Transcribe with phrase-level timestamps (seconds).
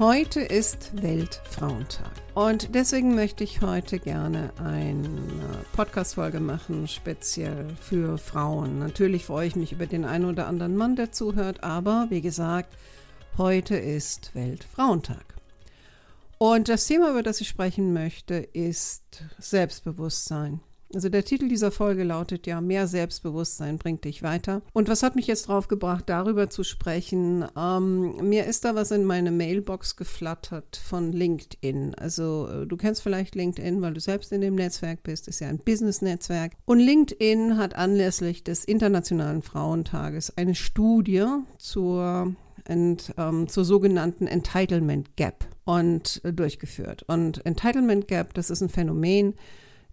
[0.00, 2.10] Heute ist Weltfrauentag.
[2.32, 8.78] Und deswegen möchte ich heute gerne eine Podcast-Folge machen, speziell für Frauen.
[8.78, 12.74] Natürlich freue ich mich über den einen oder anderen Mann, der zuhört, aber wie gesagt,
[13.36, 15.34] heute ist Weltfrauentag.
[16.38, 20.60] Und das Thema, über das ich sprechen möchte, ist Selbstbewusstsein.
[20.92, 24.62] Also der Titel dieser Folge lautet ja, mehr Selbstbewusstsein bringt dich weiter.
[24.72, 27.44] Und was hat mich jetzt drauf gebracht, darüber zu sprechen?
[27.56, 31.94] Ähm, mir ist da was in meine Mailbox geflattert von LinkedIn.
[31.94, 35.48] Also äh, du kennst vielleicht LinkedIn, weil du selbst in dem Netzwerk bist, ist ja
[35.48, 36.52] ein Business-Netzwerk.
[36.64, 41.26] Und LinkedIn hat anlässlich des Internationalen Frauentages eine Studie
[41.58, 42.34] zur,
[42.64, 47.04] ent, ähm, zur sogenannten Entitlement Gap und äh, durchgeführt.
[47.04, 49.34] Und Entitlement Gap, das ist ein Phänomen,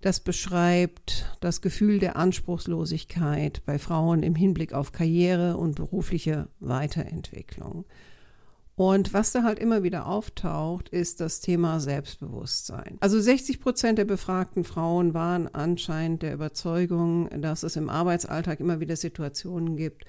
[0.07, 7.83] das beschreibt das Gefühl der Anspruchslosigkeit bei Frauen im Hinblick auf Karriere und berufliche Weiterentwicklung.
[8.75, 12.95] Und was da halt immer wieder auftaucht, ist das Thema Selbstbewusstsein.
[13.01, 18.79] Also 60 Prozent der befragten Frauen waren anscheinend der Überzeugung, dass es im Arbeitsalltag immer
[18.79, 20.05] wieder Situationen gibt,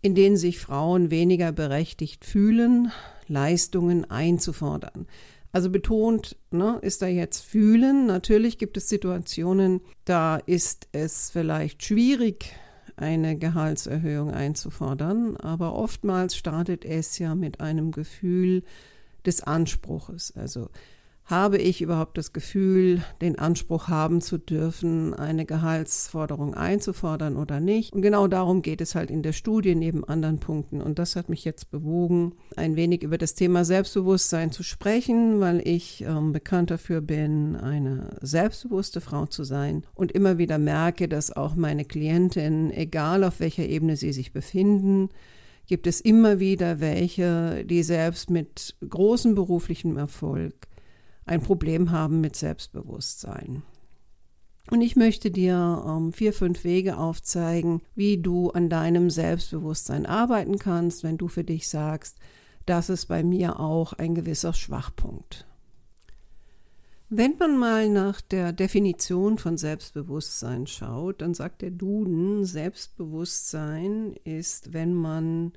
[0.00, 2.90] in denen sich Frauen weniger berechtigt fühlen,
[3.28, 5.06] Leistungen einzufordern.
[5.52, 8.06] Also betont ne, ist da jetzt fühlen.
[8.06, 12.54] Natürlich gibt es Situationen, da ist es vielleicht schwierig,
[12.96, 18.62] eine Gehaltserhöhung einzufordern, aber oftmals startet es ja mit einem Gefühl
[19.24, 20.32] des Anspruches.
[20.36, 20.68] Also
[21.24, 27.92] habe ich überhaupt das Gefühl, den Anspruch haben zu dürfen, eine Gehaltsforderung einzufordern oder nicht?
[27.92, 30.80] Und genau darum geht es halt in der Studie neben anderen Punkten.
[30.82, 35.66] Und das hat mich jetzt bewogen, ein wenig über das Thema Selbstbewusstsein zu sprechen, weil
[35.66, 41.34] ich ähm, bekannt dafür bin, eine selbstbewusste Frau zu sein und immer wieder merke, dass
[41.34, 45.08] auch meine Klientinnen, egal auf welcher Ebene sie sich befinden,
[45.66, 50.54] gibt es immer wieder welche, die selbst mit großem beruflichem Erfolg
[51.24, 53.62] ein Problem haben mit Selbstbewusstsein.
[54.70, 60.58] Und ich möchte dir ähm, vier, fünf Wege aufzeigen, wie du an deinem Selbstbewusstsein arbeiten
[60.58, 62.18] kannst, wenn du für dich sagst,
[62.66, 65.46] das ist bei mir auch ein gewisser Schwachpunkt.
[67.08, 74.72] Wenn man mal nach der Definition von Selbstbewusstsein schaut, dann sagt der Duden, Selbstbewusstsein ist,
[74.72, 75.52] wenn man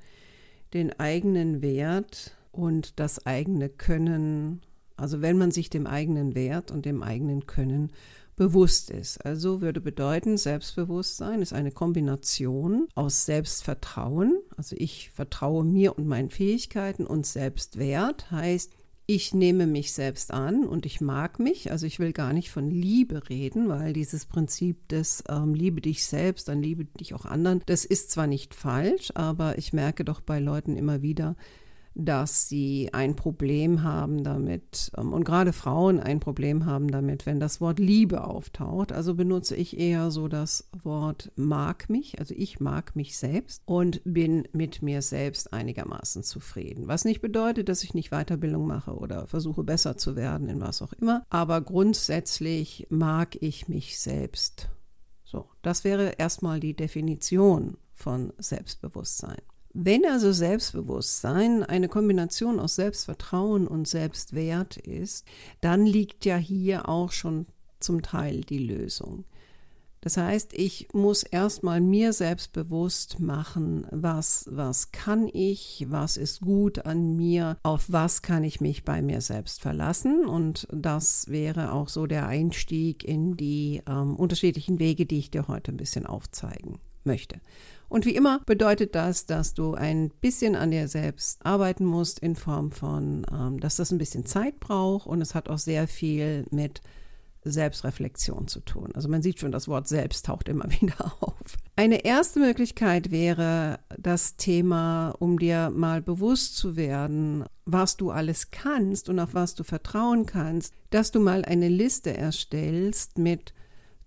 [0.74, 4.62] den eigenen Wert und das eigene Können
[4.98, 7.92] also wenn man sich dem eigenen Wert und dem eigenen Können
[8.36, 9.26] bewusst ist.
[9.26, 16.30] Also würde bedeuten, Selbstbewusstsein ist eine Kombination aus Selbstvertrauen, also ich vertraue mir und meinen
[16.30, 18.74] Fähigkeiten und Selbstwert heißt,
[19.08, 21.72] ich nehme mich selbst an und ich mag mich.
[21.72, 26.06] Also ich will gar nicht von Liebe reden, weil dieses Prinzip des ähm, Liebe dich
[26.06, 30.22] selbst, dann liebe dich auch anderen, das ist zwar nicht falsch, aber ich merke doch
[30.22, 31.36] bei Leuten immer wieder,
[31.96, 37.40] dass sie ein Problem haben damit ähm, und gerade Frauen ein Problem haben damit, wenn
[37.40, 38.92] das Wort Liebe auftaucht.
[38.92, 44.02] Also benutze ich eher so das Wort mag mich, also ich mag mich selbst und
[44.04, 46.88] bin mit mir selbst einigermaßen zufrieden.
[46.88, 50.82] Was nicht bedeutet, dass ich nicht Weiterbildung mache oder versuche besser zu werden in was
[50.82, 54.70] auch immer, aber grundsätzlich mag ich mich selbst.
[55.24, 59.42] So, das wäre erstmal die Definition von Selbstbewusstsein.
[59.78, 65.26] Wenn also Selbstbewusstsein eine Kombination aus Selbstvertrauen und Selbstwert ist,
[65.60, 67.46] dann liegt ja hier auch schon
[67.82, 69.26] zum Teil die Lösung.
[70.00, 76.40] Das heißt, ich muss erstmal mir selbst bewusst machen, was, was kann ich, was ist
[76.40, 80.26] gut an mir, auf was kann ich mich bei mir selbst verlassen.
[80.26, 85.50] Und das wäre auch so der Einstieg in die ähm, unterschiedlichen Wege, die ich dir
[85.50, 87.42] heute ein bisschen aufzeigen möchte.
[87.90, 92.36] Und wie immer bedeutet das, dass du ein bisschen an dir selbst arbeiten musst in
[92.36, 96.46] Form von, ähm, dass das ein bisschen Zeit braucht und es hat auch sehr viel
[96.52, 96.82] mit
[97.46, 98.92] Selbstreflexion zu tun.
[98.96, 101.58] Also man sieht schon, das Wort selbst taucht immer wieder auf.
[101.76, 108.52] Eine erste Möglichkeit wäre das Thema, um dir mal bewusst zu werden, was du alles
[108.52, 113.54] kannst und auf was du vertrauen kannst, dass du mal eine Liste erstellst mit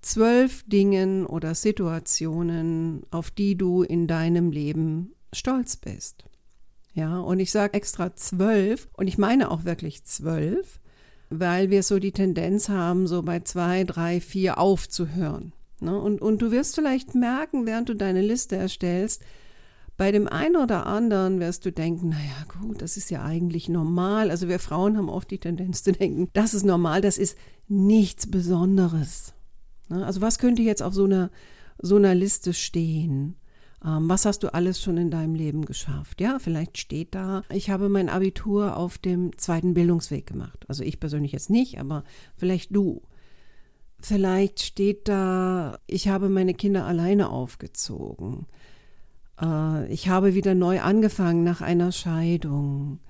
[0.01, 6.25] zwölf Dingen oder Situationen, auf die du in deinem Leben stolz bist.
[6.95, 10.81] Ja, und ich sage extra zwölf und ich meine auch wirklich zwölf,
[11.31, 15.53] weil wir so die Tendenz haben, so bei zwei, drei, vier aufzuhören.
[15.81, 15.97] Ne?
[16.01, 19.23] Und, und du wirst vielleicht merken, während du deine Liste erstellst,
[19.97, 24.31] bei dem einen oder anderen wirst du denken, naja gut, das ist ja eigentlich normal.
[24.31, 27.37] Also wir Frauen haben oft die Tendenz zu denken, das ist normal, das ist
[27.67, 29.35] nichts Besonderes.
[29.89, 30.05] Ne?
[30.05, 31.31] Also was könnte jetzt auf so einer,
[31.81, 33.37] so einer Liste stehen?
[33.85, 36.21] Ähm, was hast du alles schon in deinem Leben geschafft?
[36.21, 40.65] Ja, vielleicht steht da, ich habe mein Abitur auf dem zweiten Bildungsweg gemacht.
[40.69, 42.05] Also ich persönlich jetzt nicht, aber
[42.37, 43.03] vielleicht du.
[44.01, 48.47] Vielleicht steht da, ich habe meine Kinder alleine aufgezogen.
[49.41, 53.01] Äh, ich habe wieder neu angefangen nach einer Scheidung.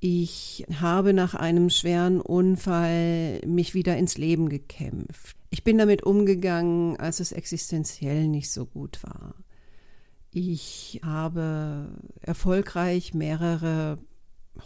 [0.00, 5.36] Ich habe nach einem schweren Unfall mich wieder ins Leben gekämpft.
[5.50, 9.34] Ich bin damit umgegangen, als es existenziell nicht so gut war.
[10.30, 11.88] Ich habe
[12.20, 13.98] erfolgreich mehrere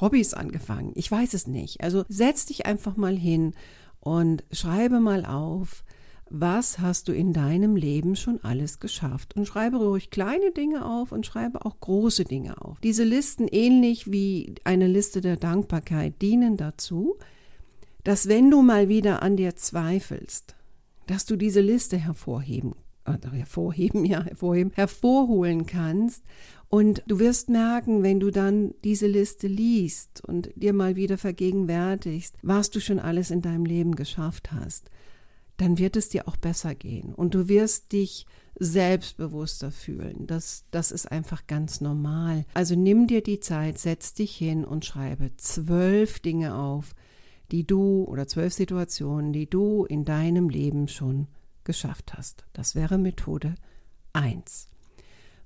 [0.01, 0.93] Hobbys angefangen.
[0.95, 1.83] Ich weiß es nicht.
[1.83, 3.55] Also setz dich einfach mal hin
[4.01, 5.85] und schreibe mal auf,
[6.31, 9.37] was hast du in deinem Leben schon alles geschafft?
[9.37, 12.81] Und schreibe ruhig kleine Dinge auf und schreibe auch große Dinge auf.
[12.81, 17.17] Diese Listen, ähnlich wie eine Liste der Dankbarkeit, dienen dazu,
[18.05, 20.55] dass wenn du mal wieder an dir zweifelst,
[21.07, 22.75] dass du diese Liste hervorheben
[23.33, 26.23] hervorheben, ja, hervorheben, hervorholen kannst.
[26.69, 32.35] Und du wirst merken, wenn du dann diese Liste liest und dir mal wieder vergegenwärtigst,
[32.43, 34.91] was du schon alles in deinem Leben geschafft hast,
[35.59, 37.15] dann wird es dir auch besser gehen.
[37.15, 38.27] Und du wirst dich
[38.59, 40.27] selbstbewusster fühlen.
[40.27, 42.45] Das, das ist einfach ganz normal.
[42.55, 46.95] Also nimm dir die Zeit, setz dich hin und schreibe zwölf Dinge auf,
[47.51, 51.27] die du oder zwölf Situationen, die du in deinem Leben schon
[51.65, 52.47] geschafft hast.
[52.53, 53.55] Das wäre Methode
[54.13, 54.69] 1.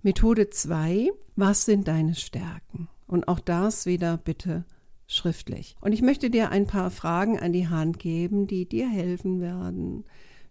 [0.03, 2.89] Methode 2, was sind deine Stärken?
[3.07, 4.65] Und auch das wieder bitte
[5.07, 5.77] schriftlich.
[5.81, 10.05] Und ich möchte dir ein paar Fragen an die Hand geben, die dir helfen werden,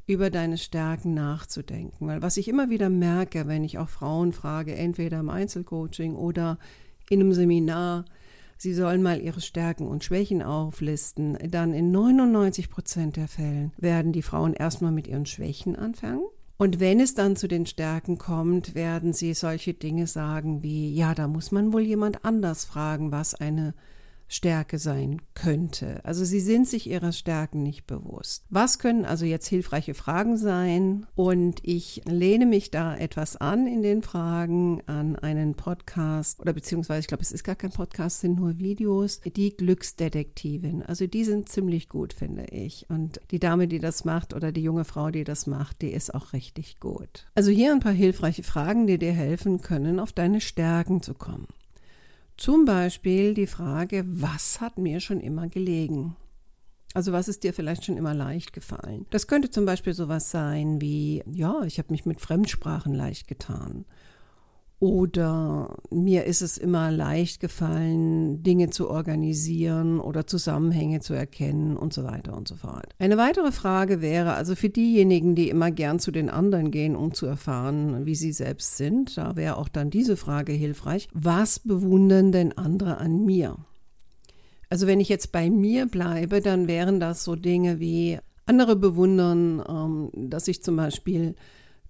[0.07, 2.07] über deine Stärken nachzudenken.
[2.07, 6.57] Weil was ich immer wieder merke, wenn ich auch Frauen frage, entweder im Einzelcoaching oder
[7.09, 8.05] in einem Seminar,
[8.57, 14.11] sie sollen mal ihre Stärken und Schwächen auflisten, dann in 99 Prozent der Fällen werden
[14.11, 16.23] die Frauen erstmal mit ihren Schwächen anfangen.
[16.57, 21.15] Und wenn es dann zu den Stärken kommt, werden sie solche Dinge sagen wie, ja,
[21.15, 23.73] da muss man wohl jemand anders fragen, was eine
[24.31, 25.99] Stärke sein könnte.
[26.05, 28.45] Also sie sind sich ihrer Stärken nicht bewusst.
[28.49, 31.05] Was können also jetzt hilfreiche Fragen sein?
[31.15, 37.01] Und ich lehne mich da etwas an in den Fragen an einen Podcast oder beziehungsweise
[37.01, 39.19] ich glaube, es ist gar kein Podcast, sind nur Videos.
[39.35, 40.81] Die Glücksdetektivin.
[40.81, 42.85] Also die sind ziemlich gut, finde ich.
[42.89, 46.15] Und die Dame, die das macht oder die junge Frau, die das macht, die ist
[46.15, 47.27] auch richtig gut.
[47.35, 51.47] Also hier ein paar hilfreiche Fragen, die dir helfen können, auf deine Stärken zu kommen.
[52.41, 56.15] Zum Beispiel die Frage, was hat mir schon immer gelegen?
[56.95, 59.05] Also was ist dir vielleicht schon immer leicht gefallen?
[59.11, 63.85] Das könnte zum Beispiel sowas sein wie, ja, ich habe mich mit Fremdsprachen leicht getan.
[64.81, 71.93] Oder mir ist es immer leicht gefallen, Dinge zu organisieren oder Zusammenhänge zu erkennen und
[71.93, 72.87] so weiter und so fort.
[72.97, 77.13] Eine weitere Frage wäre also für diejenigen, die immer gern zu den anderen gehen, um
[77.13, 81.07] zu erfahren, wie sie selbst sind, da wäre auch dann diese Frage hilfreich.
[81.13, 83.57] Was bewundern denn andere an mir?
[84.67, 89.63] Also wenn ich jetzt bei mir bleibe, dann wären das so Dinge wie andere bewundern,
[89.69, 91.35] ähm, dass ich zum Beispiel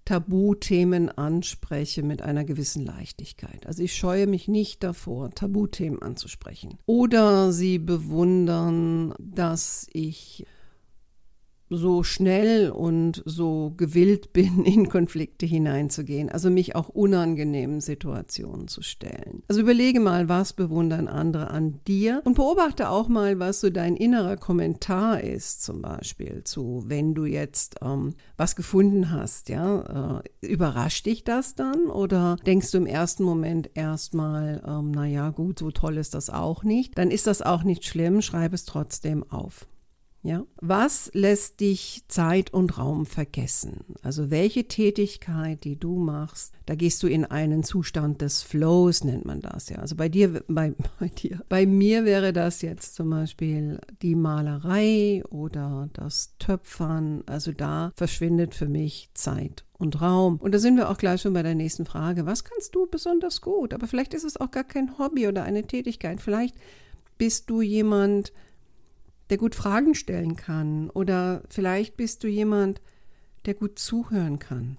[0.04, 3.66] Tabuthemen anspreche mit einer gewissen Leichtigkeit.
[3.66, 6.78] Also ich scheue mich nicht davor, Tabuthemen anzusprechen.
[6.86, 10.46] Oder sie bewundern, dass ich
[11.74, 18.82] so schnell und so gewillt bin, in Konflikte hineinzugehen, also mich auch unangenehmen Situationen zu
[18.82, 19.42] stellen.
[19.48, 22.22] Also überlege mal, was bewundern andere an dir?
[22.24, 27.24] Und beobachte auch mal, was so dein innerer Kommentar ist, zum Beispiel zu, wenn du
[27.24, 31.86] jetzt ähm, was gefunden hast, ja, äh, überrascht dich das dann?
[31.86, 36.64] Oder denkst du im ersten Moment erstmal, ähm, naja, gut, so toll ist das auch
[36.64, 39.66] nicht, dann ist das auch nicht schlimm, schreib es trotzdem auf.
[40.24, 40.44] Ja?
[40.60, 43.84] Was lässt dich Zeit und Raum vergessen?
[44.02, 49.24] Also welche Tätigkeit, die du machst, da gehst du in einen Zustand des Flows, nennt
[49.24, 49.78] man das ja.
[49.78, 55.24] Also bei dir, bei, bei dir, bei mir wäre das jetzt zum Beispiel die Malerei
[55.30, 57.24] oder das Töpfern.
[57.26, 60.36] Also da verschwindet für mich Zeit und Raum.
[60.36, 62.26] Und da sind wir auch gleich schon bei der nächsten Frage.
[62.26, 63.74] Was kannst du besonders gut?
[63.74, 66.20] Aber vielleicht ist es auch gar kein Hobby oder eine Tätigkeit.
[66.20, 66.54] Vielleicht
[67.18, 68.32] bist du jemand,
[69.32, 70.90] der gut Fragen stellen kann.
[70.90, 72.82] Oder vielleicht bist du jemand,
[73.46, 74.76] der gut zuhören kann.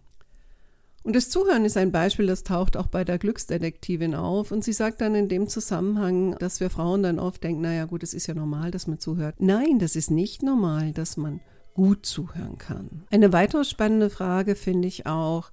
[1.01, 4.51] Und das Zuhören ist ein Beispiel, das taucht auch bei der Glücksdetektivin auf.
[4.51, 8.03] Und sie sagt dann in dem Zusammenhang, dass wir Frauen dann oft denken, naja gut,
[8.03, 9.37] es ist ja normal, dass man zuhört.
[9.39, 11.41] Nein, das ist nicht normal, dass man
[11.73, 13.05] gut zuhören kann.
[13.09, 15.49] Eine weitere spannende Frage finde ich auch,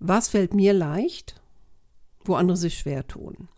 [0.00, 1.40] was fällt mir leicht,
[2.24, 3.48] wo andere sich schwer tun?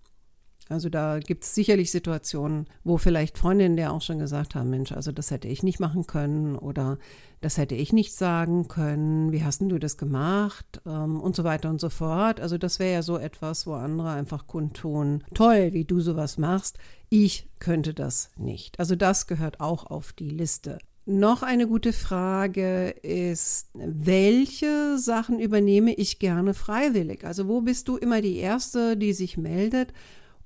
[0.73, 4.93] Also da gibt es sicherlich Situationen, wo vielleicht Freundinnen der auch schon gesagt haben, Mensch,
[4.93, 6.99] also das hätte ich nicht machen können oder
[7.41, 11.45] das hätte ich nicht sagen können, wie hast denn du das gemacht ähm, und so
[11.45, 12.41] weiter und so fort.
[12.41, 16.79] Also das wäre ja so etwas, wo andere einfach kundtun, toll, wie du sowas machst,
[17.09, 18.79] ich könnte das nicht.
[18.81, 20.79] Also das gehört auch auf die Liste.
[21.05, 27.25] Noch eine gute Frage ist, welche Sachen übernehme ich gerne freiwillig?
[27.25, 29.93] Also wo bist du immer die Erste, die sich meldet?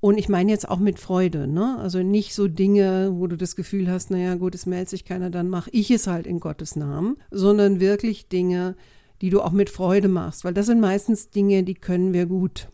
[0.06, 1.78] Und ich meine jetzt auch mit Freude, ne?
[1.80, 5.30] Also nicht so Dinge, wo du das Gefühl hast, naja, gut, es meldet sich keiner,
[5.30, 8.76] dann mache ich es halt in Gottes Namen, sondern wirklich Dinge,
[9.20, 12.68] die du auch mit Freude machst, weil das sind meistens Dinge, die können wir gut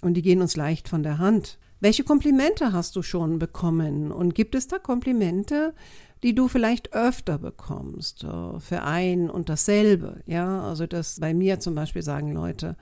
[0.00, 1.58] und die gehen uns leicht von der Hand.
[1.80, 4.10] Welche Komplimente hast du schon bekommen?
[4.10, 5.74] Und gibt es da Komplimente,
[6.22, 8.24] die du vielleicht öfter bekommst,
[8.58, 10.22] für ein und dasselbe?
[10.24, 12.78] Ja, also das bei mir zum Beispiel sagen Leute,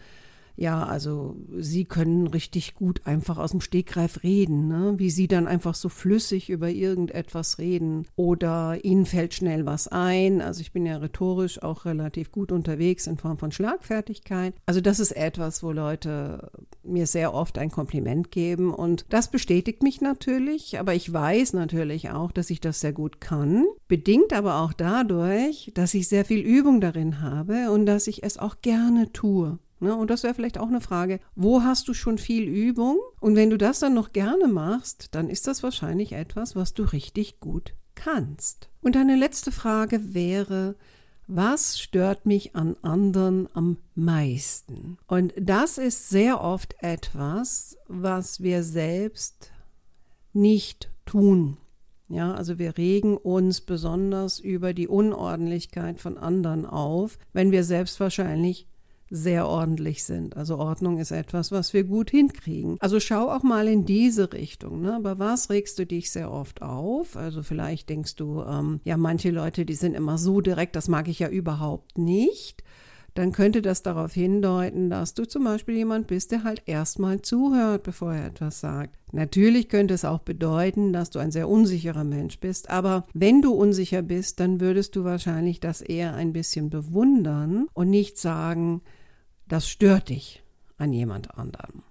[0.61, 4.95] ja, also sie können richtig gut einfach aus dem Stegreif reden, ne?
[4.97, 10.41] wie sie dann einfach so flüssig über irgendetwas reden oder ihnen fällt schnell was ein.
[10.41, 14.53] Also ich bin ja rhetorisch auch relativ gut unterwegs in Form von Schlagfertigkeit.
[14.67, 16.51] Also das ist etwas, wo Leute
[16.83, 22.11] mir sehr oft ein Kompliment geben und das bestätigt mich natürlich, aber ich weiß natürlich
[22.11, 26.41] auch, dass ich das sehr gut kann, bedingt aber auch dadurch, dass ich sehr viel
[26.41, 29.61] Übung darin habe und dass ich es auch gerne tue.
[29.81, 29.95] Ne?
[29.95, 32.99] Und das wäre vielleicht auch eine Frage, wo hast du schon viel Übung?
[33.21, 36.85] Und wenn du das dann noch gerne machst, dann ist das wahrscheinlich etwas, was du
[36.85, 38.69] richtig gut kannst.
[38.81, 40.77] Und eine letzte Frage wäre,
[41.27, 44.97] was stört mich an anderen am meisten?
[45.07, 49.53] Und das ist sehr oft etwas, was wir selbst
[50.33, 51.59] nicht tun.
[52.09, 58.01] Ja, also wir regen uns besonders über die Unordentlichkeit von anderen auf, wenn wir selbst
[58.01, 58.67] wahrscheinlich
[59.11, 60.37] sehr ordentlich sind.
[60.37, 62.77] Also Ordnung ist etwas, was wir gut hinkriegen.
[62.81, 64.83] Also schau auch mal in diese Richtung.
[64.83, 64.95] Ne?
[64.95, 67.17] Aber was regst du dich sehr oft auf?
[67.17, 71.09] Also vielleicht denkst du, ähm, ja, manche Leute, die sind immer so direkt, das mag
[71.09, 72.63] ich ja überhaupt nicht.
[73.19, 77.83] Dann könnte das darauf hindeuten, dass du zum Beispiel jemand bist, der halt erstmal zuhört,
[77.83, 78.95] bevor er etwas sagt.
[79.13, 83.55] Natürlich könnte es auch bedeuten, dass du ein sehr unsicherer Mensch bist, aber wenn du
[83.55, 88.83] unsicher bist, dann würdest du wahrscheinlich das eher ein bisschen bewundern und nicht sagen,
[89.49, 90.43] das stört dich
[90.77, 91.83] an jemand anderem.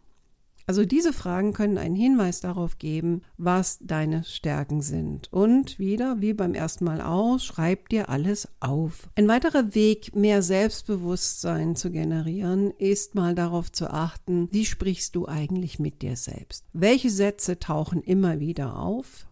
[0.69, 5.31] Also diese Fragen können einen Hinweis darauf geben, was deine Stärken sind.
[5.31, 9.07] Und wieder, wie beim ersten Mal aus, schreib dir alles auf.
[9.15, 15.25] Ein weiterer Weg, mehr Selbstbewusstsein zu generieren, ist mal darauf zu achten, wie sprichst du
[15.25, 16.65] eigentlich mit dir selbst?
[16.73, 19.25] Welche Sätze tauchen immer wieder auf,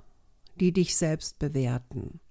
[0.58, 2.22] die dich selbst bewerten?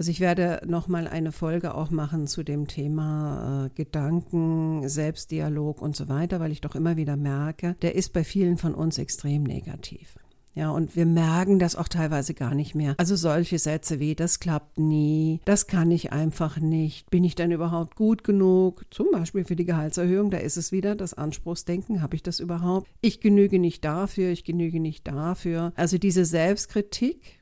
[0.00, 5.94] Also ich werde nochmal eine Folge auch machen zu dem Thema äh, Gedanken, Selbstdialog und
[5.94, 9.42] so weiter, weil ich doch immer wieder merke, der ist bei vielen von uns extrem
[9.42, 10.16] negativ.
[10.54, 12.94] Ja, und wir merken das auch teilweise gar nicht mehr.
[12.96, 17.52] Also solche Sätze wie, das klappt nie, das kann ich einfach nicht, bin ich denn
[17.52, 18.86] überhaupt gut genug?
[18.90, 22.88] Zum Beispiel für die Gehaltserhöhung, da ist es wieder das Anspruchsdenken, habe ich das überhaupt?
[23.02, 25.72] Ich genüge nicht dafür, ich genüge nicht dafür.
[25.76, 27.39] Also diese Selbstkritik,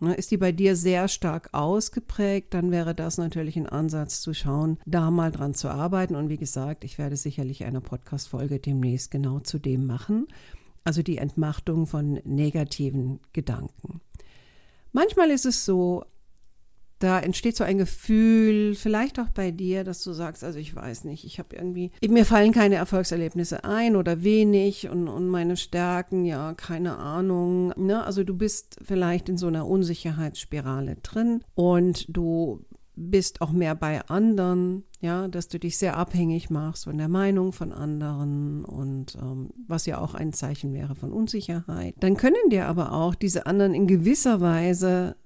[0.00, 4.78] ist die bei dir sehr stark ausgeprägt, dann wäre das natürlich ein Ansatz zu schauen,
[4.86, 6.14] da mal dran zu arbeiten.
[6.14, 10.26] Und wie gesagt, ich werde sicherlich eine Podcast-Folge demnächst genau zu dem machen.
[10.84, 14.00] Also die Entmachtung von negativen Gedanken.
[14.92, 16.04] Manchmal ist es so,
[17.00, 21.04] da entsteht so ein Gefühl, vielleicht auch bei dir, dass du sagst, also ich weiß
[21.04, 26.26] nicht, ich habe irgendwie, mir fallen keine Erfolgserlebnisse ein oder wenig und, und meine Stärken,
[26.26, 27.72] ja, keine Ahnung.
[27.76, 28.04] Ne?
[28.04, 32.66] Also du bist vielleicht in so einer Unsicherheitsspirale drin und du
[32.96, 37.52] bist auch mehr bei anderen, ja, dass du dich sehr abhängig machst von der Meinung
[37.52, 41.94] von anderen und ähm, was ja auch ein Zeichen wäre von Unsicherheit.
[42.00, 45.16] Dann können dir aber auch diese anderen in gewisser Weise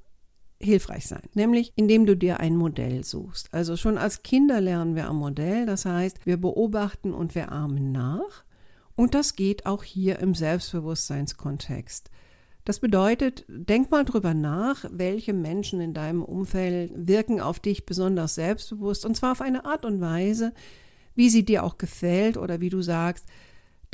[0.61, 3.53] hilfreich sein, nämlich indem du dir ein Modell suchst.
[3.53, 7.93] Also schon als Kinder lernen wir am Modell, das heißt, wir beobachten und wir ahmen
[7.93, 8.45] nach
[8.97, 12.11] und das geht auch hier im Selbstbewusstseinskontext.
[12.65, 18.37] Das bedeutet, denk mal drüber nach, welche Menschen in deinem Umfeld wirken auf dich besonders
[18.37, 20.55] selbstbewusst und zwar auf eine Art und Weise,
[21.15, 23.27] wie sie dir auch gefällt oder wie du sagst,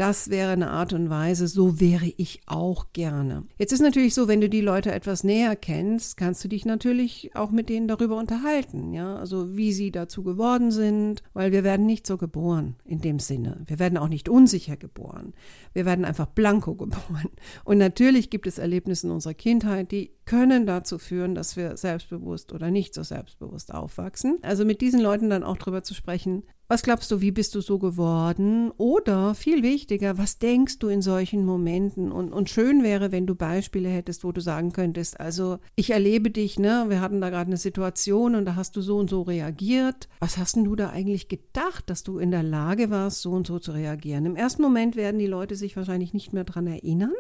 [0.01, 3.45] Das wäre eine Art und Weise, so wäre ich auch gerne.
[3.59, 7.33] Jetzt ist natürlich so, wenn du die Leute etwas näher kennst, kannst du dich natürlich
[7.35, 11.85] auch mit denen darüber unterhalten, ja, also wie sie dazu geworden sind, weil wir werden
[11.85, 13.61] nicht so geboren in dem Sinne.
[13.67, 15.35] Wir werden auch nicht unsicher geboren.
[15.75, 17.29] Wir werden einfach blanko geboren.
[17.65, 22.55] Und natürlich gibt es Erlebnisse in unserer Kindheit, die können dazu führen, dass wir selbstbewusst
[22.55, 24.39] oder nicht so selbstbewusst aufwachsen.
[24.41, 27.61] Also mit diesen Leuten dann auch drüber zu sprechen, was glaubst du, wie bist du
[27.61, 28.71] so geworden?
[28.77, 32.13] Oder viel wichtiger, was denkst du in solchen Momenten?
[32.13, 36.31] Und, und schön wäre, wenn du Beispiele hättest, wo du sagen könntest, also ich erlebe
[36.31, 36.85] dich, ne?
[36.87, 40.09] Wir hatten da gerade eine Situation und da hast du so und so reagiert.
[40.21, 43.49] Was hast denn du da eigentlich gedacht, dass du in der Lage warst, so und
[43.49, 44.25] so zu reagieren?
[44.25, 47.15] Im ersten Moment werden die Leute sich wahrscheinlich nicht mehr daran erinnern.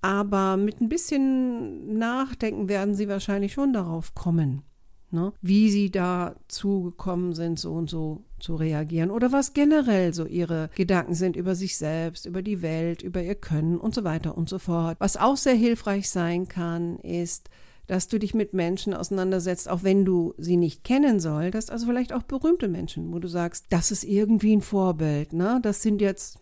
[0.00, 4.62] Aber mit ein bisschen Nachdenken werden sie wahrscheinlich schon darauf kommen,
[5.10, 5.34] ne?
[5.42, 10.70] wie sie dazu gekommen sind, so und so zu reagieren oder was generell so ihre
[10.74, 14.48] Gedanken sind über sich selbst, über die Welt, über ihr Können und so weiter und
[14.48, 14.96] so fort.
[15.00, 17.50] Was auch sehr hilfreich sein kann, ist,
[17.88, 22.12] dass du dich mit Menschen auseinandersetzt, auch wenn du sie nicht kennen solltest, also vielleicht
[22.12, 25.58] auch berühmte Menschen, wo du sagst, das ist irgendwie ein Vorbild, ne?
[25.62, 26.38] Das sind jetzt,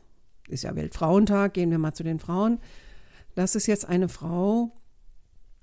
[0.48, 2.58] ist ja Weltfrauentag, gehen wir mal zu den Frauen.
[3.36, 4.72] Das ist jetzt eine Frau,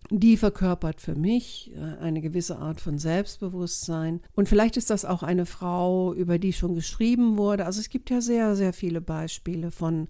[0.09, 4.21] die verkörpert für mich äh, eine gewisse Art von Selbstbewusstsein.
[4.35, 7.65] Und vielleicht ist das auch eine Frau, über die schon geschrieben wurde.
[7.65, 10.07] Also es gibt ja sehr, sehr viele Beispiele von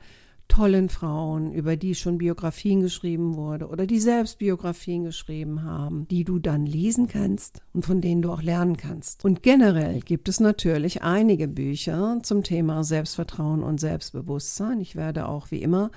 [0.47, 6.23] tollen Frauen, über die schon Biografien geschrieben wurde oder die selbst Biografien geschrieben haben, die
[6.23, 9.25] du dann lesen kannst und von denen du auch lernen kannst.
[9.25, 14.79] Und generell gibt es natürlich einige Bücher zum Thema Selbstvertrauen und Selbstbewusstsein.
[14.79, 15.89] Ich werde auch wie immer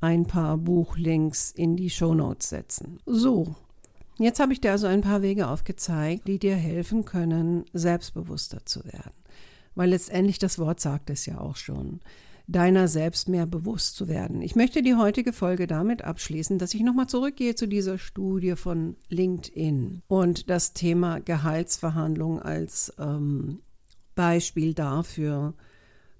[0.00, 2.98] ein paar Buchlinks in die Shownotes setzen.
[3.06, 3.54] So,
[4.18, 8.84] jetzt habe ich dir also ein paar Wege aufgezeigt, die dir helfen können, selbstbewusster zu
[8.84, 9.12] werden.
[9.74, 12.00] Weil letztendlich das Wort sagt es ja auch schon
[12.50, 14.42] deiner selbst mehr bewusst zu werden.
[14.42, 18.96] Ich möchte die heutige Folge damit abschließen, dass ich nochmal zurückgehe zu dieser Studie von
[19.08, 23.60] LinkedIn und das Thema Gehaltsverhandlung als ähm,
[24.16, 25.54] Beispiel dafür,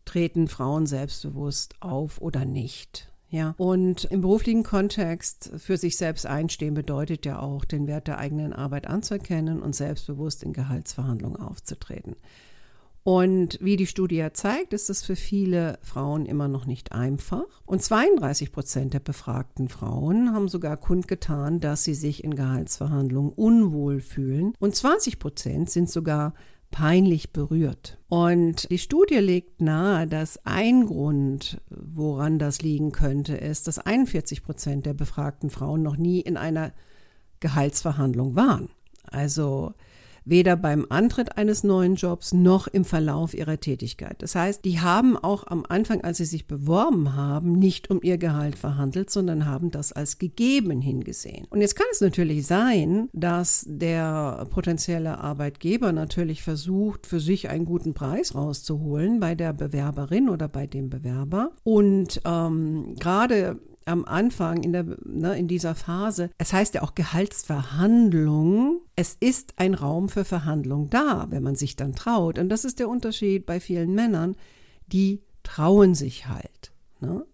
[0.05, 3.10] treten Frauen selbstbewusst auf oder nicht.
[3.31, 8.19] Ja, und im beruflichen Kontext für sich selbst einstehen bedeutet ja auch, den Wert der
[8.19, 12.17] eigenen Arbeit anzuerkennen und selbstbewusst in Gehaltsverhandlungen aufzutreten.
[13.03, 17.47] Und wie die Studie zeigt, ist es für viele Frauen immer noch nicht einfach.
[17.65, 24.01] Und 32 Prozent der befragten Frauen haben sogar kundgetan, dass sie sich in Gehaltsverhandlungen unwohl
[24.01, 24.53] fühlen.
[24.59, 26.35] Und 20 Prozent sind sogar
[26.71, 27.99] peinlich berührt.
[28.09, 34.43] Und die Studie legt nahe, dass ein Grund, woran das liegen könnte, ist, dass 41
[34.43, 36.73] Prozent der befragten Frauen noch nie in einer
[37.41, 38.71] Gehaltsverhandlung waren.
[39.05, 39.75] Also
[40.31, 44.17] weder beim Antritt eines neuen Jobs noch im Verlauf ihrer Tätigkeit.
[44.19, 48.17] Das heißt, die haben auch am Anfang, als sie sich beworben haben, nicht um ihr
[48.17, 51.47] Gehalt verhandelt, sondern haben das als gegeben hingesehen.
[51.51, 57.65] Und jetzt kann es natürlich sein, dass der potenzielle Arbeitgeber natürlich versucht, für sich einen
[57.65, 61.53] guten Preis rauszuholen bei der Bewerberin oder bei dem Bewerber.
[61.65, 66.95] Und ähm, gerade am Anfang in, der, ne, in dieser Phase, es heißt ja auch
[66.95, 72.39] Gehaltsverhandlung, es ist ein Raum für Verhandlung da, wenn man sich dann traut.
[72.39, 74.37] Und das ist der Unterschied bei vielen Männern,
[74.87, 76.73] die trauen sich halt.
[77.01, 77.25] Ne?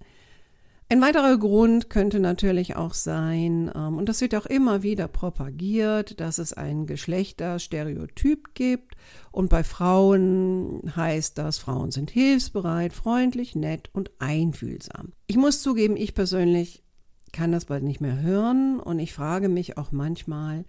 [0.89, 6.21] Ein weiterer Grund könnte natürlich auch sein, ähm, und das wird auch immer wieder propagiert,
[6.21, 8.95] dass es ein Geschlechterstereotyp gibt.
[9.33, 15.13] Und bei Frauen heißt das, Frauen sind hilfsbereit, freundlich, nett und einfühlsam.
[15.27, 16.85] Ich muss zugeben, ich persönlich
[17.33, 20.65] kann das bald nicht mehr hören und ich frage mich auch manchmal,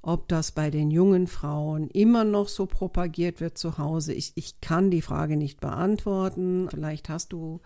[0.00, 4.14] ob das bei den jungen Frauen immer noch so propagiert wird zu Hause.
[4.14, 6.68] Ich, ich kann die Frage nicht beantworten.
[6.70, 7.60] Vielleicht hast du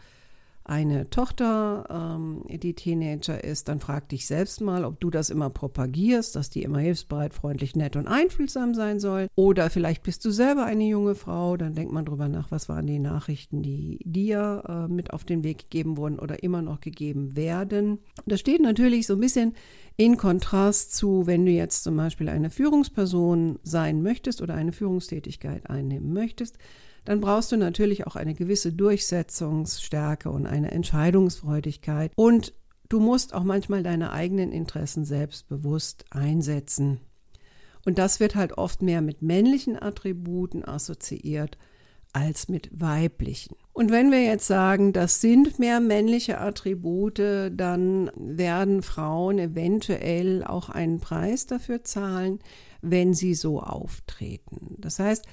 [0.64, 5.50] eine Tochter, ähm, die Teenager ist, dann frag dich selbst mal, ob du das immer
[5.50, 9.28] propagierst, dass die immer hilfsbereit, freundlich, nett und einfühlsam sein soll.
[9.34, 12.86] Oder vielleicht bist du selber eine junge Frau, dann denk mal drüber nach, was waren
[12.86, 17.36] die Nachrichten, die dir äh, mit auf den Weg gegeben wurden oder immer noch gegeben
[17.36, 17.98] werden.
[18.24, 19.52] Das steht natürlich so ein bisschen
[19.98, 25.68] in Kontrast zu, wenn du jetzt zum Beispiel eine Führungsperson sein möchtest oder eine Führungstätigkeit
[25.68, 26.58] einnehmen möchtest
[27.04, 32.12] dann brauchst du natürlich auch eine gewisse Durchsetzungsstärke und eine Entscheidungsfreudigkeit.
[32.16, 32.54] Und
[32.88, 37.00] du musst auch manchmal deine eigenen Interessen selbstbewusst einsetzen.
[37.84, 41.58] Und das wird halt oft mehr mit männlichen Attributen assoziiert
[42.14, 43.56] als mit weiblichen.
[43.72, 50.68] Und wenn wir jetzt sagen, das sind mehr männliche Attribute, dann werden Frauen eventuell auch
[50.68, 52.38] einen Preis dafür zahlen,
[52.82, 54.76] wenn sie so auftreten.
[54.78, 55.26] Das heißt,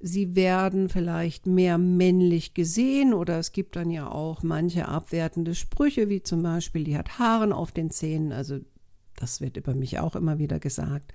[0.00, 6.08] Sie werden vielleicht mehr männlich gesehen oder es gibt dann ja auch manche abwertende Sprüche,
[6.08, 8.32] wie zum Beispiel, die hat Haaren auf den Zähnen.
[8.32, 8.60] Also
[9.16, 11.12] das wird über mich auch immer wieder gesagt.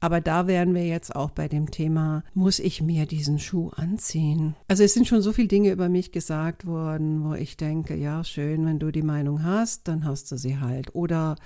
[0.00, 4.54] Aber da wären wir jetzt auch bei dem Thema, muss ich mir diesen Schuh anziehen?
[4.68, 8.22] Also es sind schon so viele Dinge über mich gesagt worden, wo ich denke, ja,
[8.22, 10.94] schön, wenn du die Meinung hast, dann hast du sie halt.
[10.94, 11.36] Oder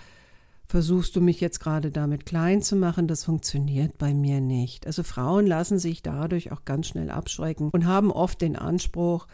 [0.66, 4.86] versuchst du mich jetzt gerade damit klein zu machen, das funktioniert bei mir nicht.
[4.86, 9.26] Also Frauen lassen sich dadurch auch ganz schnell abschrecken und haben oft den Anspruch,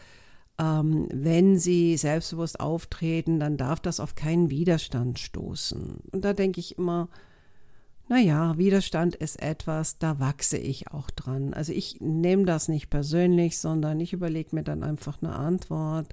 [0.59, 5.99] ähm, wenn sie selbstbewusst auftreten, dann darf das auf keinen Widerstand stoßen.
[6.11, 7.07] Und da denke ich immer,
[8.09, 11.53] naja, Widerstand ist etwas, da wachse ich auch dran.
[11.53, 16.07] Also ich nehme das nicht persönlich, sondern ich überlege mir dann einfach eine Antwort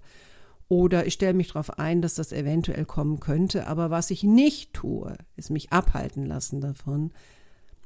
[0.69, 3.67] oder ich stelle mich darauf ein, dass das eventuell kommen könnte.
[3.67, 7.13] Aber was ich nicht tue, ist mich abhalten lassen davon,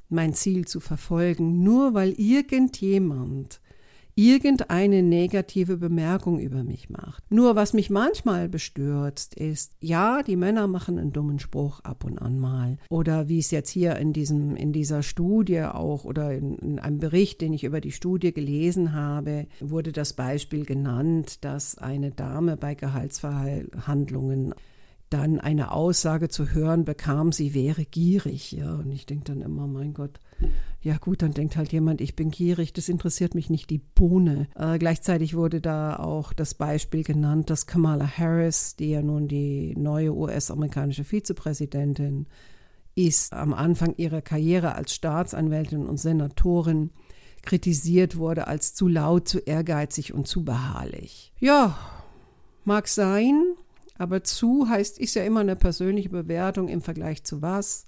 [0.08, 3.60] mein Ziel zu verfolgen, nur weil irgendjemand
[4.14, 7.22] irgendeine negative Bemerkung über mich macht.
[7.30, 12.18] Nur was mich manchmal bestürzt ist, ja, die Männer machen einen dummen Spruch ab und
[12.18, 12.78] an mal.
[12.88, 16.98] Oder wie es jetzt hier in, diesem, in dieser Studie auch oder in, in einem
[16.98, 22.56] Bericht, den ich über die Studie gelesen habe, wurde das Beispiel genannt, dass eine Dame
[22.56, 24.54] bei Gehaltsverhandlungen
[25.10, 28.52] dann eine Aussage zu hören bekam, sie wäre gierig.
[28.52, 30.20] Ja, und ich denke dann immer, mein Gott,
[30.80, 34.48] ja gut, dann denkt halt jemand, ich bin gierig, das interessiert mich nicht die Bohne.
[34.54, 39.74] Äh, gleichzeitig wurde da auch das Beispiel genannt, dass Kamala Harris, die ja nun die
[39.76, 42.26] neue US-amerikanische Vizepräsidentin
[42.94, 46.90] ist, am Anfang ihrer Karriere als Staatsanwältin und Senatorin
[47.42, 51.32] kritisiert wurde als zu laut, zu ehrgeizig und zu beharrlich.
[51.38, 51.78] Ja,
[52.64, 53.54] mag sein,
[54.00, 57.86] aber zu heißt, ist ja immer eine persönliche Bewertung im Vergleich zu was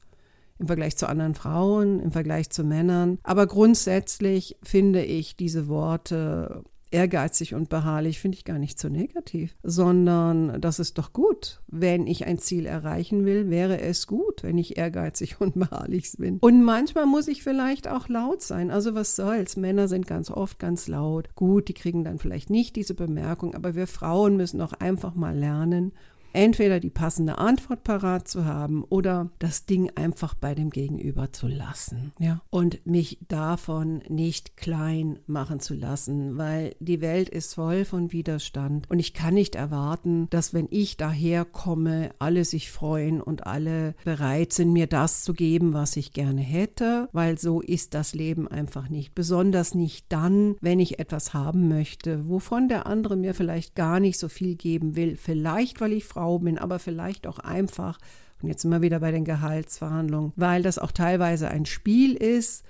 [0.63, 3.19] im Vergleich zu anderen Frauen, im Vergleich zu Männern.
[3.25, 9.57] Aber grundsätzlich finde ich diese Worte ehrgeizig und beharrlich finde ich gar nicht so negativ,
[9.63, 11.61] sondern das ist doch gut.
[11.69, 16.39] Wenn ich ein Ziel erreichen will, wäre es gut, wenn ich ehrgeizig und beharrlich bin.
[16.39, 18.71] Und manchmal muss ich vielleicht auch laut sein.
[18.71, 19.57] Also was soll's?
[19.57, 21.29] Männer sind ganz oft ganz laut.
[21.35, 25.37] Gut, die kriegen dann vielleicht nicht diese Bemerkung, aber wir Frauen müssen auch einfach mal
[25.37, 25.93] lernen,
[26.33, 31.49] entweder die passende Antwort parat zu haben oder das Ding einfach bei dem Gegenüber zu
[31.49, 32.13] lassen.
[32.19, 32.41] Ja.
[32.51, 38.91] Und mich davon nicht klein machen zu lassen, weil die Welt ist voll von Widerstand
[38.91, 44.53] und ich kann nicht erwarten, dass wenn ich daherkomme, alle sich freuen und alle bereit
[44.53, 48.89] sind, mir das zu geben, was ich gerne hätte, weil so ist das Leben einfach
[48.89, 49.15] nicht.
[49.15, 54.19] Besonders nicht dann, wenn ich etwas haben möchte, wovon der andere mir vielleicht gar nicht
[54.19, 55.17] so viel geben will.
[55.17, 57.99] Vielleicht, weil ich Frau Bin, aber vielleicht auch einfach,
[58.43, 62.65] und jetzt wir wieder bei den Gehaltsverhandlungen, weil das auch teilweise ein Spiel ist.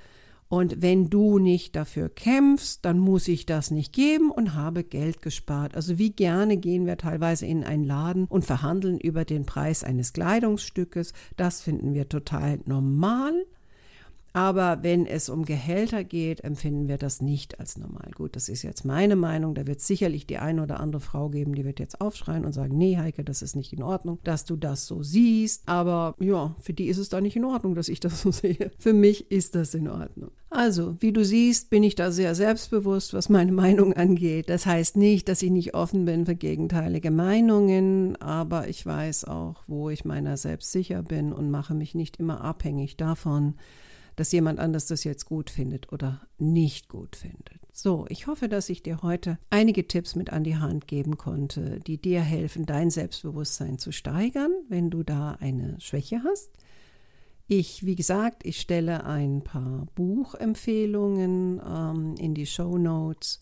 [0.49, 5.23] Und wenn du nicht dafür kämpfst, dann muss ich das nicht geben und habe Geld
[5.23, 5.75] gespart.
[5.75, 10.13] Also wie gerne gehen wir teilweise in einen Laden und verhandeln über den Preis eines
[10.13, 11.15] Kleidungsstückes.
[11.39, 13.33] Das finden wir total normal.
[14.33, 18.11] Aber wenn es um Gehälter geht, empfinden wir das nicht als normal.
[18.15, 19.55] Gut, das ist jetzt meine Meinung.
[19.55, 22.53] Da wird es sicherlich die eine oder andere Frau geben, die wird jetzt aufschreien und
[22.53, 25.69] sagen, nee, Heike, das ist nicht in Ordnung, dass du das so siehst.
[25.69, 28.71] Aber ja, für die ist es da nicht in Ordnung, dass ich das so sehe.
[28.79, 30.31] Für mich ist das in Ordnung.
[30.49, 34.49] Also, wie du siehst, bin ich da sehr selbstbewusst, was meine Meinung angeht.
[34.49, 39.63] Das heißt nicht, dass ich nicht offen bin für gegenteilige Meinungen, aber ich weiß auch,
[39.67, 43.55] wo ich meiner selbst sicher bin und mache mich nicht immer abhängig davon,
[44.17, 47.61] dass jemand anders das jetzt gut findet oder nicht gut findet.
[47.73, 51.81] So, ich hoffe, dass ich dir heute einige Tipps mit an die Hand geben konnte,
[51.81, 56.51] die dir helfen, dein Selbstbewusstsein zu steigern, wenn du da eine Schwäche hast.
[57.49, 63.41] Ich, wie gesagt, ich stelle ein paar Buchempfehlungen ähm, in die Show Notes.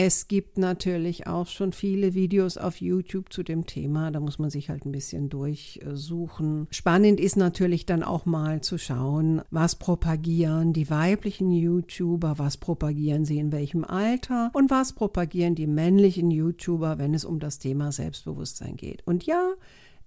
[0.00, 4.12] Es gibt natürlich auch schon viele Videos auf YouTube zu dem Thema.
[4.12, 6.68] Da muss man sich halt ein bisschen durchsuchen.
[6.70, 13.24] Spannend ist natürlich dann auch mal zu schauen, was propagieren die weiblichen YouTuber, was propagieren
[13.24, 17.90] sie in welchem Alter und was propagieren die männlichen YouTuber, wenn es um das Thema
[17.90, 19.04] Selbstbewusstsein geht.
[19.04, 19.54] Und ja,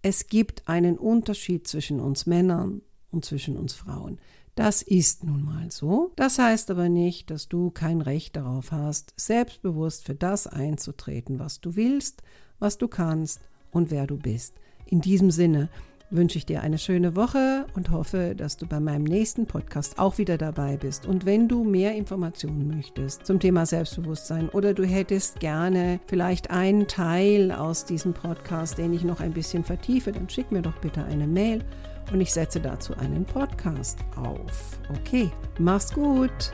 [0.01, 4.19] es gibt einen Unterschied zwischen uns Männern und zwischen uns Frauen.
[4.55, 6.11] Das ist nun mal so.
[6.15, 11.61] Das heißt aber nicht, dass du kein Recht darauf hast, selbstbewusst für das einzutreten, was
[11.61, 12.21] du willst,
[12.59, 13.39] was du kannst
[13.71, 14.55] und wer du bist.
[14.85, 15.69] In diesem Sinne
[16.11, 20.17] wünsche ich dir eine schöne Woche und hoffe, dass du bei meinem nächsten Podcast auch
[20.17, 21.05] wieder dabei bist.
[21.05, 26.87] Und wenn du mehr Informationen möchtest zum Thema Selbstbewusstsein oder du hättest gerne vielleicht einen
[26.87, 31.05] Teil aus diesem Podcast, den ich noch ein bisschen vertiefe, dann schick mir doch bitte
[31.05, 31.63] eine Mail
[32.11, 34.79] und ich setze dazu einen Podcast auf.
[34.89, 36.53] Okay, mach's gut.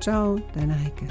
[0.00, 1.06] Ciao, deine Heike.